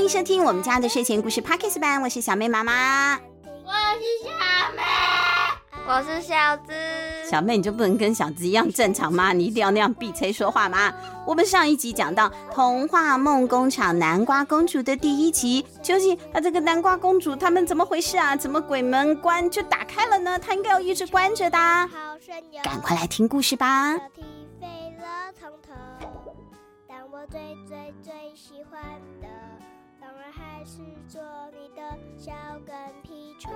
[0.00, 4.30] 欢迎收听我们家的睡前故事 Podcast 版，我是小妹妈妈，我是小
[4.74, 4.82] 妹，
[5.86, 6.72] 我是小姿。
[7.30, 9.34] 小妹，你就不能跟小姿一样正常吗？
[9.34, 10.90] 你一定要那样闭嘴说话吗？
[11.26, 18.34] 我们上一集讲到童话梦工厂南瓜公主的第一集，究竟啊这个南瓜公主他们怎么回事啊？
[18.34, 20.38] 怎么鬼门关就打开了呢？
[20.38, 21.58] 她应该要一直关着的。
[22.64, 23.94] 赶快来听故事吧。
[27.12, 27.38] 我最
[27.68, 28.80] 最最喜欢
[29.20, 29.28] 的，
[30.32, 31.20] 还是做
[31.52, 31.82] 你的
[32.16, 32.32] 小
[32.66, 33.50] 跟屁虫。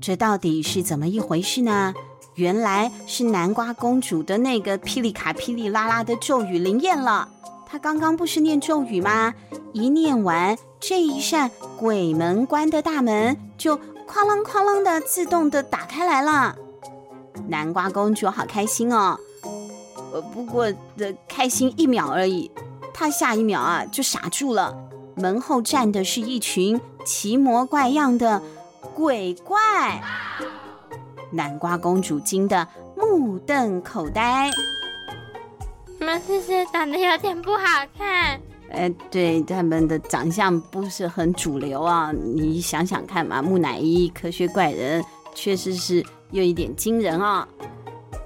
[0.00, 1.94] 这到底是怎么一回事呢？
[2.34, 7.28] 原来是南瓜公主的那个霹雳卡霹雳啦啦的咒语灵验了。
[7.64, 9.32] 她刚刚不是念咒语吗？
[9.72, 10.58] 一念完。
[10.78, 13.80] 这一扇鬼门关的大门就
[14.14, 16.54] 哐啷哐啷的自动的打开来了，
[17.48, 19.18] 南瓜公主好开心哦，
[20.12, 22.48] 呃，不过的开心一秒而已，
[22.92, 24.72] 她下一秒啊就傻住了，
[25.16, 28.40] 门后站的是一群奇模怪样的
[28.94, 30.00] 鬼怪，
[31.32, 34.48] 南瓜公主惊得目瞪口呆，
[35.98, 38.40] 你们是不是长得有点不好看？
[38.74, 42.12] 哎，对，他们的长相不是很主流啊！
[42.12, 47.46] 你想想看嘛，木乃伊、科学怪人，确实是有一点惊人啊！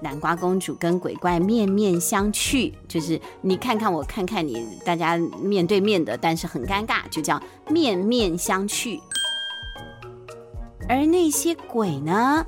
[0.00, 9.00] 南瓜公主跟鬼怪面面相觑，就是你看看我，看看你，大家面对面的，但是很尴尬，就叫面面相觑。
[10.88, 12.46] 而那些鬼呢？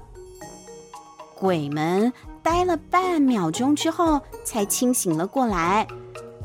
[1.35, 2.13] 鬼们
[2.43, 5.87] 呆了半秒钟之后，才清醒了过来。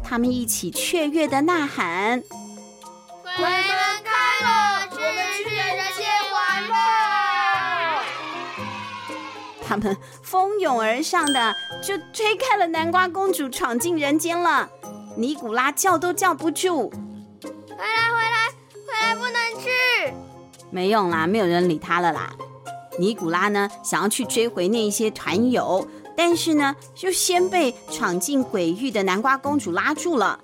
[0.03, 2.21] 他们一起雀跃的呐喊
[3.23, 3.45] ：“鬼门
[4.03, 4.11] 开
[4.45, 5.65] 了，我们去人
[5.97, 8.03] 间玩吧！”
[9.65, 14.69] 他们蜂拥而上的就推开了南瓜公主，闯进人间了。
[15.15, 16.89] 尼古拉叫都叫不住
[17.41, 18.49] ：“回来，回来，
[18.85, 20.13] 回来，不能去！”
[20.69, 22.33] 没用啦，没有人理他了啦。
[22.99, 25.87] 尼古拉呢，想要去追回那些团友。
[26.15, 30.39] 但是呢，就先被闯进鬼域的南瓜公主拉住了。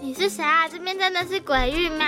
[0.00, 0.68] 你是谁啊？
[0.68, 2.04] 这边真的是鬼域吗？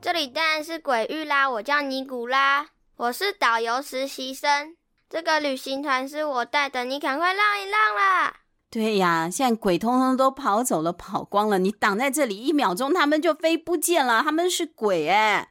[0.00, 1.48] 这里当然是鬼域啦。
[1.48, 4.76] 我叫尼古拉，我是导游实习生。
[5.08, 8.36] 这个旅行团是我带的，你赶快让一让啦。
[8.70, 11.58] 对呀，现在鬼通通都跑走了，跑光了。
[11.58, 14.22] 你挡在这里一秒钟，他们就飞不见了。
[14.22, 15.50] 他们是鬼哎。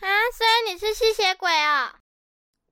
[0.00, 1.96] 啊，所以你是吸血鬼啊？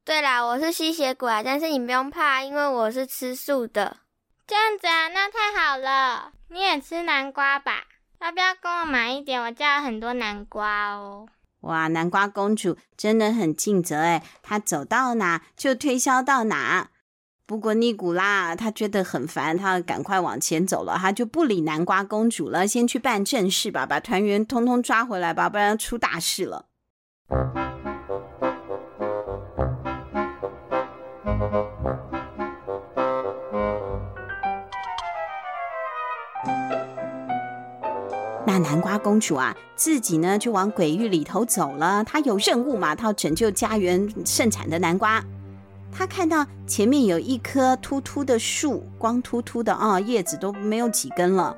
[0.04, 3.98] 对啦，我是吸血鬼，但是你不用怕，因为我是吃素的。
[4.46, 6.32] 这样子啊，那太好了。
[6.48, 7.84] 你也吃南瓜吧？
[8.20, 9.40] 要不要跟我买一点？
[9.40, 11.28] 我家有很多南瓜哦。
[11.60, 16.88] 哇，南瓜公主真的很尽责哎，她走到哪就推销到哪。
[17.46, 26.66] 不过尼古拉他觉得很烦，他赶快往前走了，他就不理南瓜公主了，先去办正事吧，把团员通通抓回来吧，不然出大事了。
[38.46, 42.02] 那南瓜公主啊，自己呢就往鬼域里头走了。
[42.04, 45.22] 她有任务嘛，她要拯救家园盛产的南瓜。
[45.92, 51.56] 她看到前面有一棵秃秃的树，光秃秃的啊，叶子都没有几根了。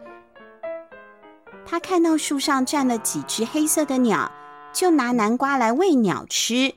[1.64, 4.30] 她看到树上站了几只黑色的鸟，
[4.72, 6.74] 就拿南瓜来喂鸟吃。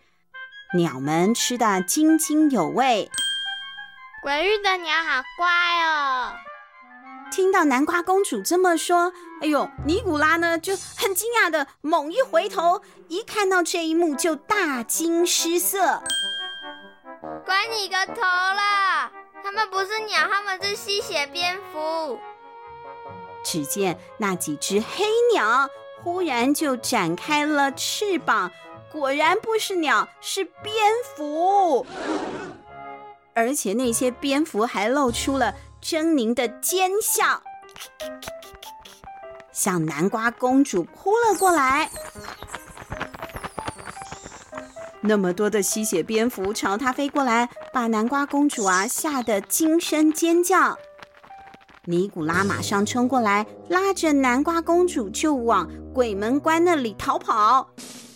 [0.76, 3.10] 鸟们吃得津津有味。
[4.22, 5.48] 鬼域的鸟好乖
[5.84, 6.34] 哦。
[7.32, 9.12] 听到南瓜公主这么说，
[9.42, 16.02] 哎呦，尼古拉呢就很惊讶的猛一回头，一看到这一幕就大惊失色。
[17.44, 19.12] 管你个头啦！
[19.44, 22.20] 他们不是鸟，他们是吸血蝙蝠。
[23.44, 25.70] 只见那几只黑鸟
[26.04, 28.52] 忽然就展开了翅膀，
[28.92, 30.74] 果然不是鸟，是蝙
[31.16, 31.86] 蝠。
[33.34, 35.54] 而且那些蝙蝠还露出了
[35.86, 37.44] 狰狞的尖笑，
[39.52, 41.92] 向南瓜公主扑了过来。
[45.02, 50.76] 那么多的吸血蝙蝠朝她飞过来，把南瓜公主啊吓得惊声尖叫。
[51.84, 57.70] 尼古拉马上冲过来，拉着南瓜公主就往鬼门关那里逃跑。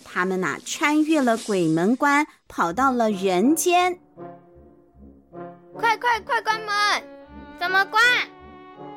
[0.04, 4.00] 他们呐穿越了鬼门关，跑到了人间。
[5.78, 7.19] 快快快关门！
[7.60, 8.02] 怎么关？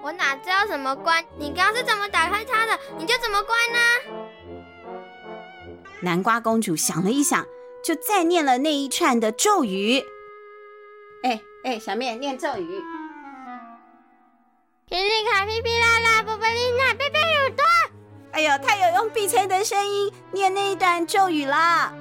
[0.01, 1.21] 我哪知道怎么关？
[1.37, 2.79] 你刚刚是怎么打开它的？
[2.97, 3.77] 你就怎么关呢？
[5.99, 7.45] 南瓜公主想了一想，
[7.83, 10.01] 就再念了那一串的咒语。
[11.23, 12.81] 哎哎，小面念咒语。
[14.87, 17.65] 噼里卡噼噼啦啦，波波丽娜贝贝耳朵。
[18.31, 21.93] 哎呦，他有用鼻催的声音念那一段咒语了。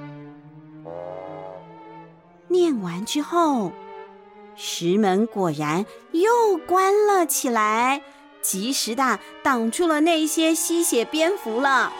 [2.47, 3.73] 念完之后，
[4.55, 8.01] 石门果然又关了起来，
[8.41, 11.91] 及时的挡住了那些吸血蝙蝠了。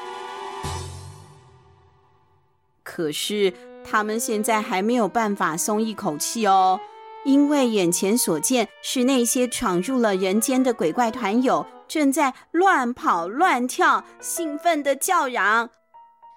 [2.83, 3.53] 可是
[3.83, 6.79] 他们现在还没有办法松一口气哦，
[7.25, 15.69] 因为眼前所见是那些闯入了人间的鬼怪团友正在乱跑乱跳，兴奋的叫嚷。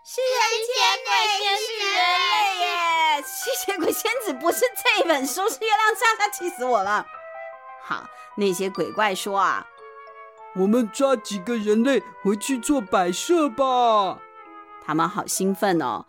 [0.08, 0.22] 吸血
[1.04, 3.22] 鬼仙子人类耶！
[3.26, 7.04] 吸血鬼仙子不是这本书，是月亮莎莎，气死我了。
[7.82, 8.06] 好，
[8.36, 9.66] 那些鬼怪说啊，
[10.54, 14.20] 我们抓几个人类回去做摆设吧。
[14.84, 16.06] 他们好兴奋哦。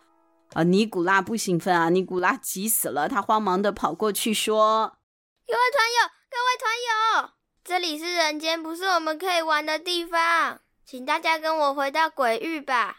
[0.52, 4.96] 啊，尼古拉不兴奋啊，尼古拉急死了，他慌忙的跑过去说
[5.44, 7.30] ：“各位团友，各位团友，
[7.64, 12.98] 这里是人间，不是我们可以玩的地方，请大家跟我回到鬼域吧。”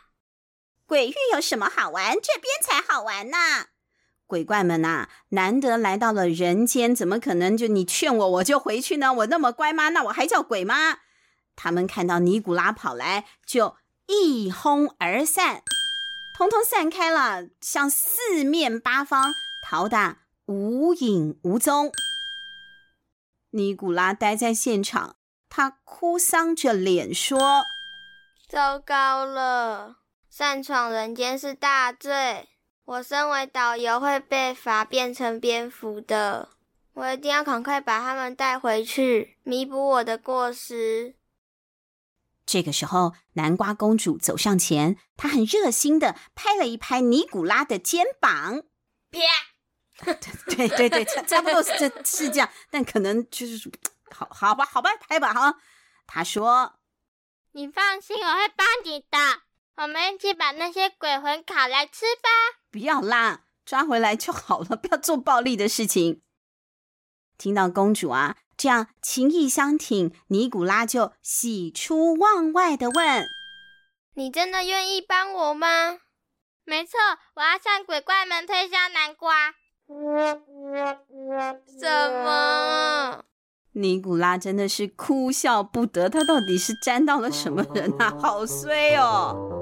[0.90, 2.16] 鬼域有什么好玩？
[2.16, 3.38] 这边才好玩呢！
[4.26, 9.14] 鬼怪们呐、难得来到了人间，怎么可能就你劝我我就回去呢？
[9.14, 9.90] 我那么乖吗？
[9.90, 11.02] 那我还叫鬼吗？
[11.56, 13.76] 他们看到尼古拉跑来，就
[14.08, 15.62] 一哄而散，
[16.36, 19.32] 通通散开了，向四面八方
[19.64, 21.92] 逃得无影无踪。
[23.52, 25.18] 尼古拉待在现场，
[25.50, 27.64] 他哭丧着脸说
[28.50, 29.98] ：“糟糕了！”
[30.30, 32.48] 擅闯人间是大罪，
[32.86, 36.50] 我身为导游会被罚变成蝙蝠的。
[36.94, 41.16] 我一定要赶快把他们带回去，弥补我的过失。
[42.46, 48.64] 这个时候，南瓜公主走上前，她很热心的拍了一拍尼古拉的肩膀，
[49.12, 49.20] 啪！
[50.56, 53.70] 对对对，差差不多是这是这样，但可能就是
[54.12, 55.56] 好好吧，好吧，拍吧哈。
[56.06, 56.80] 她说
[57.54, 59.42] ：“你放心，我会帮你的。”
[59.82, 62.30] 我们一起把那些鬼魂烤来吃吧！
[62.70, 66.22] 不要啦，抓回来就好了， 不要做暴力的事情。
[67.38, 73.26] 听到公主啊这样情意相挺，尼古拉就喜出望外的问
[74.16, 76.00] ：“你真的愿意帮我吗
[76.66, 77.00] ？”“没错，
[77.36, 79.54] 我要向鬼怪们推销南瓜。
[81.80, 83.24] ”“什么？”
[83.72, 88.14] 尼古拉真的是哭笑不得，他到底是沾到了什么人啊？
[88.20, 89.59] 好衰哦！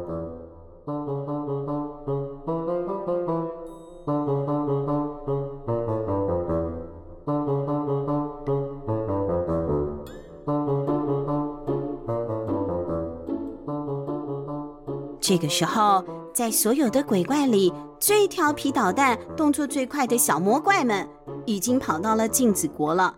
[15.27, 16.01] 这个时候，
[16.33, 21.05] 在所有的鬼怪里，最调皮捣蛋、动作最快的小魔怪们，
[21.45, 23.13] 已经跑到了镜子国了。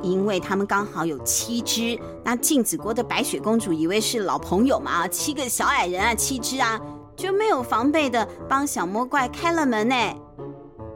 [0.00, 6.80] 因为他们刚好有七只，那镜子国的白雪公主以为是老朋友嘛，七个小矮人啊，七只啊，
[7.16, 9.96] 就没有防备的帮小魔怪开了门呢。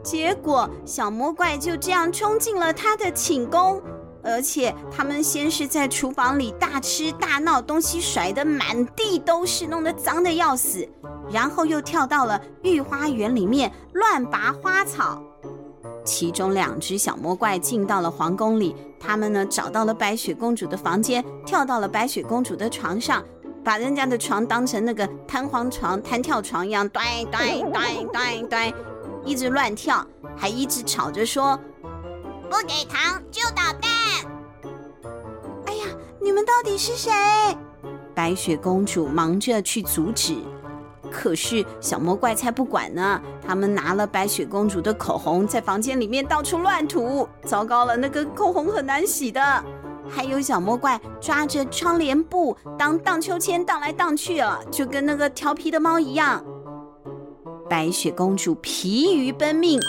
[0.01, 3.81] 结果小魔怪就这样冲进了他的寝宫，
[4.23, 10.87] 而且他们先是在厨房里大吃大闹，东西甩得满地都是，弄得脏得要死，
[11.31, 15.21] 然后又跳到了御花园里面乱拔花草。
[16.05, 23.23] 其中两只小魔怪进到了皇宫里，他们呢找到了白雪公主的房间，跳到了白雪公主的床上，
[23.63, 28.73] 把人家的床当成那个弹簧床、弹跳床一样，端端端端端，
[29.23, 31.57] 一直乱跳，还一直吵着说
[32.49, 33.91] ：“不给糖就捣蛋！”
[35.65, 35.85] 哎呀，
[36.21, 37.11] 你们到底是谁？
[38.15, 40.37] 白雪公主忙着去阻止。
[41.11, 47.27] 可是小魔怪才不管呢，他们拿了白雪公主的口红，在房间里面到处乱涂。
[47.45, 49.63] 糟糕了，那个口红很难洗的。
[50.09, 56.43] 还有小魔怪抓着窗帘布当荡秋千荡来荡去啊，就跟那个调皮的猫一样。
[57.69, 59.79] 白雪公主疲于奔命，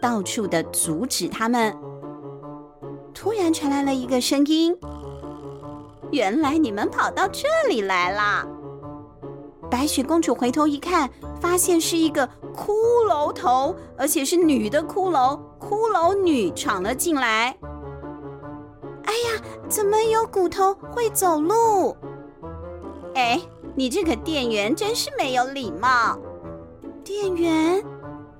[0.00, 1.76] 到处的阻止他们。
[3.12, 4.76] 突然传来了一个声音
[6.10, 8.48] ：“原来你们跑到这里来了。”
[9.70, 11.08] 白雪公主回头一看，
[11.40, 12.72] 发现是一个骷
[13.08, 17.56] 髅头，而且是女的骷髅，骷髅女闯了进来。
[19.04, 21.96] 哎呀，怎么有骨头会走路？
[23.14, 23.40] 哎，
[23.74, 26.18] 你这个店员真是没有礼貌！
[27.04, 27.84] 店员，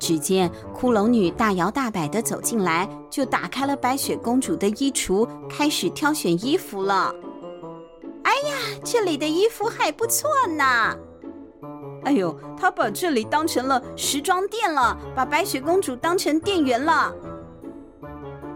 [0.00, 7.14] 只见骷髅女大摇大摆地走进来，就打开了白雪公主的衣橱，开始挑选衣服了。
[8.24, 10.96] 哎呀，这里的衣服还不错呢。
[12.04, 17.14] 哎呦，他把这里当成了时装店了，把白雪公主当成店员了。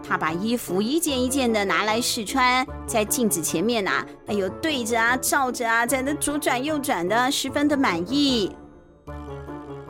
[0.07, 8.51] 他把衣服一件一件的拿来试穿，在镜子前面啊，哎呦，对着啊，照着啊，在那左转右转的，十分的满意。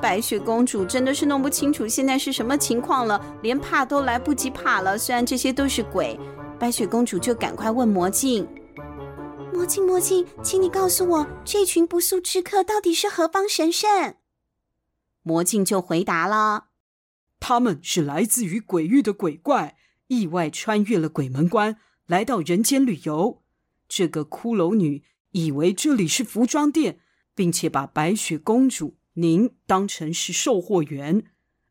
[0.05, 4.95] 白雪公主真的是弄不清楚现在是什么情况了，连怕都来不及怕了。
[4.95, 6.15] 虽然这些都是鬼，
[6.59, 8.47] 白雪公主就赶快问魔镜
[9.51, 14.13] ：“魔镜，魔镜，请你告诉我，这群不速之客到底是何方神圣？”
[15.25, 16.65] 魔镜就回答了
[17.41, 23.41] ：“他们是来自于鬼域的鬼怪。”意外穿越了鬼门关，来到人间旅游。
[23.89, 26.99] 这个骷髅女以为这里是服装店，
[27.33, 31.25] 并且把白雪公主您当成是售货员，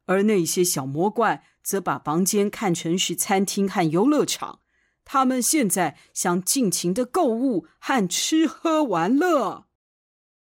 [0.07, 4.61] 而那些小魔怪则把房间看成是餐厅和游乐场。
[5.05, 9.67] 他们现在想尽情的购物和吃喝玩乐。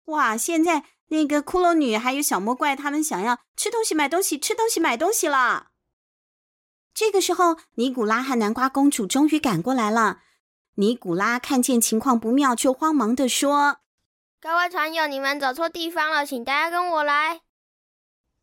[0.05, 0.37] 哇！
[0.37, 5.71] 现在那个骷髅女还有小魔怪，他们想要吃东西、买东西、吃东西、买东西了。
[6.93, 10.19] 这个时候，尼古拉和南瓜公主终于赶过来了。
[10.75, 13.79] 尼古拉看见情况不妙，就慌忙的说
[14.43, 17.41] ：“各位船友，你们走错地方了，请大家跟我来。”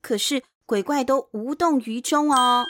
[0.00, 2.64] 可是鬼怪都无动于衷哦。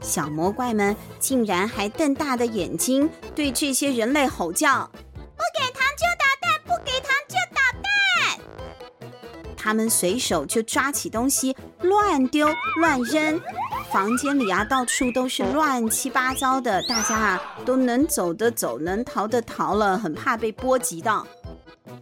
[0.00, 9.10] 小魔怪们竟然还瞪大的眼睛对这些人类吼叫：“不给糖就捣蛋，不给糖就捣蛋！”
[9.58, 13.42] 他们随手就抓起东西乱丢乱扔。
[13.90, 21.26] 房间里啊，到处都是乱七八糟的，大家啊都能走的走，能逃的逃了，很怕被波及到。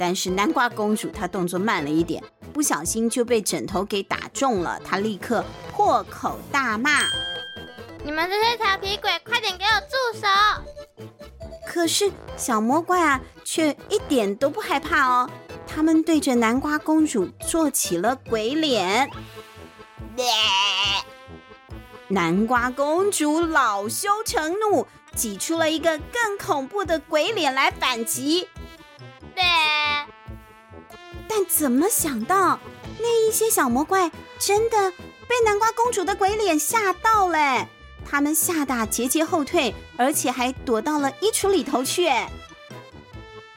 [0.05, 2.21] 但是南瓜公主她动作慢了一点，
[2.53, 7.03] 不小心就被枕头给打中了，她立刻破口大骂
[8.03, 10.27] ：“你们这些调皮鬼，快点给我住手！”
[11.65, 15.31] 可是小魔怪啊，却一点都不害怕哦，
[15.69, 19.09] 他们对着南瓜公主做起了鬼脸。
[22.09, 28.49] 南瓜公主恼羞成怒，挤出了一个更恐怖的鬼脸来反击。
[31.55, 32.59] 怎么想到
[32.99, 34.91] 那一些小魔怪真的
[35.29, 37.69] 被南瓜公主的鬼脸吓到了？
[38.09, 42.11] 他们吓得节节后退，而且还躲到了衣橱里头去。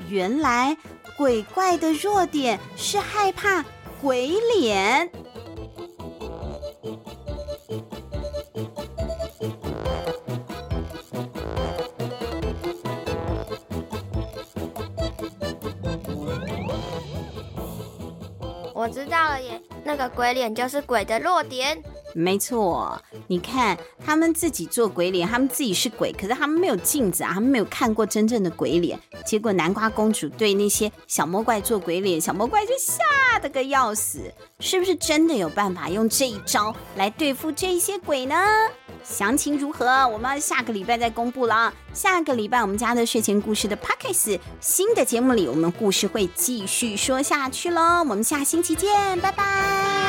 [0.10, 0.78] 原来
[1.18, 3.64] 鬼怪的弱点是害怕
[4.02, 5.10] 鬼脸。
[18.86, 21.75] 我知道了耶，那个鬼脸就是鬼的弱点。
[22.18, 28.98] 没错，你看他们自己做鬼脸，他们自己是鬼，可是他们没有镜子啊，他们没有看过真正的鬼脸。
[29.26, 34.34] 结果南瓜公主对那些小魔怪做鬼脸，小魔怪就吓得个要死。
[34.62, 38.36] 是不是真的有办法用这一招来对付这些鬼呢？
[39.04, 39.86] 详情如何？
[40.08, 41.74] 我们下个礼拜再公布了。
[41.94, 48.00] 下个礼拜我们家的睡前故事的 Podcast 新的节目里，我们故事会继续说下去喽。
[48.00, 50.05] 我们下星期见，拜拜。